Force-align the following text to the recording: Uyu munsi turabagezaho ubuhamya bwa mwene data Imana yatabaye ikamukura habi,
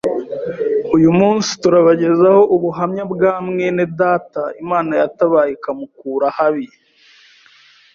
Uyu 0.95 1.09
munsi 1.19 1.49
turabagezaho 1.61 2.41
ubuhamya 2.55 3.03
bwa 3.13 3.33
mwene 3.47 3.83
data 3.99 4.43
Imana 4.63 4.91
yatabaye 5.01 5.49
ikamukura 5.57 6.27
habi, 6.37 6.65